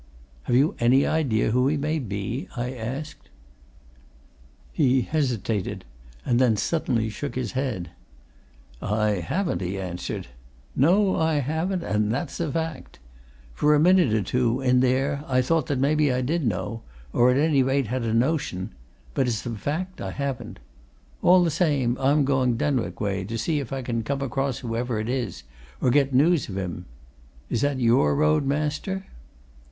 [0.45, 3.29] "Have you any idea who he may be?" I asked.
[4.73, 5.85] He hesitated
[6.25, 7.91] and then suddenly shook his head.
[8.81, 10.25] "I haven't!" he answered.
[10.75, 12.97] "No, I haven't, and that's a fact.
[13.53, 16.81] For a minute or two, in there, I thought that maybe I did know,
[17.13, 18.71] or, at any rate, had a notion;
[19.13, 20.57] but it's a fact, I haven't.
[21.21, 24.99] All the same, I'm going Denwick way, to see if I can come across whoever
[24.99, 25.43] it is,
[25.79, 26.85] or get news of him.
[27.51, 29.05] Is that your road, master?"